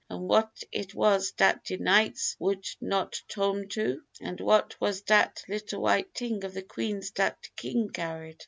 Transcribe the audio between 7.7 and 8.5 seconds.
carried?"